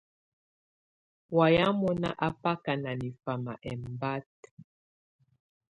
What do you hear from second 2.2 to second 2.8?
á bakà